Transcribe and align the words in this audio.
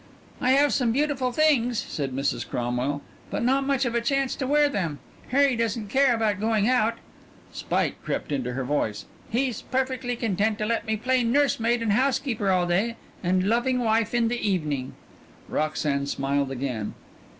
"I 0.41 0.53
have 0.53 0.73
some 0.73 0.91
beautiful 0.91 1.31
things," 1.31 1.77
said 1.77 2.11
Mrs. 2.11 2.49
Cromwell, 2.49 3.03
"but 3.29 3.43
not 3.43 3.67
much 3.67 3.85
of 3.85 3.93
a 3.93 4.01
chance 4.01 4.35
to 4.37 4.47
wear 4.47 4.67
them. 4.67 4.97
Harry 5.27 5.55
doesn't 5.55 5.89
care 5.89 6.15
about 6.15 6.39
going 6.39 6.67
out." 6.67 6.95
Spite 7.53 8.03
crept 8.03 8.31
into 8.31 8.53
her 8.53 8.63
voice. 8.63 9.05
"He's 9.29 9.61
perfectly 9.61 10.15
content 10.15 10.57
to 10.57 10.65
let 10.65 10.87
me 10.87 10.97
play 10.97 11.23
nursemaid 11.23 11.83
and 11.83 11.93
housekeeper 11.93 12.49
all 12.49 12.65
day 12.65 12.95
and 13.23 13.43
loving 13.43 13.77
wife 13.77 14.15
in 14.15 14.27
the 14.27 14.39
evening." 14.41 14.93
Roxanne 15.47 16.07
smiled 16.07 16.49
again. 16.49 16.95